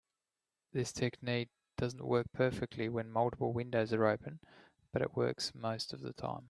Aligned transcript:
This 0.73 0.91
technique 0.91 1.49
doesn't 1.77 2.03
work 2.03 2.25
perfectly 2.33 2.89
when 2.89 3.11
multiple 3.11 3.53
windows 3.53 3.93
are 3.93 4.07
open, 4.07 4.39
but 4.91 5.03
it 5.03 5.15
works 5.15 5.53
most 5.53 5.93
of 5.93 6.01
the 6.01 6.11
time. 6.13 6.39